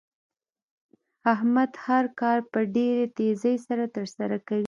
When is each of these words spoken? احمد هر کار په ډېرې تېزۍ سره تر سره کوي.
احمد 1.33 1.71
هر 1.85 2.05
کار 2.19 2.37
په 2.51 2.59
ډېرې 2.75 3.05
تېزۍ 3.17 3.55
سره 3.67 3.85
تر 3.95 4.05
سره 4.17 4.37
کوي. 4.47 4.59